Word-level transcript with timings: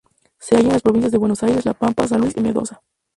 Se 0.39 0.55
halla 0.55 0.69
en 0.69 0.73
las 0.73 0.81
provincias 0.81 1.11
de 1.11 1.19
Buenos 1.19 1.43
Aires, 1.43 1.63
La 1.63 1.75
Pampa, 1.75 2.07
San 2.07 2.21
Luis 2.21 2.33
y 2.35 2.41
Mendoza. 2.41 2.81